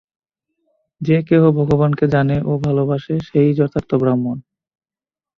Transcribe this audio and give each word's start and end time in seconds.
যে-কেহ 1.01 1.41
ভগবানকে 1.51 2.05
জানে 2.07 2.37
ও 2.41 2.51
ভালবাসে, 2.57 3.15
সে-ই 3.19 3.51
যথার্থ 3.53 3.91
ব্রাহ্মণ। 3.95 4.37